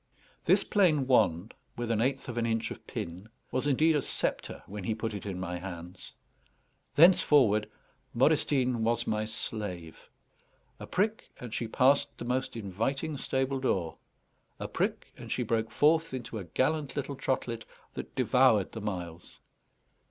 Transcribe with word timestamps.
This 0.45 0.63
plain 0.63 1.05
wand, 1.05 1.53
with 1.77 1.91
an 1.91 2.01
eighth 2.01 2.27
of 2.27 2.39
an 2.39 2.45
inch 2.47 2.71
of 2.71 2.87
pin, 2.87 3.29
was 3.51 3.67
indeed 3.67 3.95
a 3.95 4.01
sceptre 4.01 4.63
when 4.65 4.83
he 4.83 4.95
put 4.95 5.13
it 5.13 5.27
in 5.27 5.39
my 5.39 5.59
hands. 5.59 6.13
Thenceforward 6.95 7.69
Modestine 8.11 8.81
was 8.83 9.05
my 9.05 9.25
slave. 9.25 10.09
A 10.79 10.87
prick, 10.87 11.29
and 11.39 11.53
she 11.53 11.67
passed 11.67 12.17
the 12.17 12.25
most 12.25 12.55
inviting 12.55 13.15
stable 13.15 13.59
door. 13.59 13.99
A 14.59 14.67
prick, 14.67 15.13
and 15.17 15.31
she 15.31 15.43
broke 15.43 15.69
forth 15.69 16.15
into 16.15 16.39
a 16.39 16.45
gallant 16.45 16.95
little 16.95 17.15
trotlet 17.15 17.63
that 17.93 18.15
devoured 18.15 18.71
the 18.71 18.81
miles. 18.81 19.37